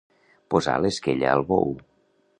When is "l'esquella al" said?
0.85-1.47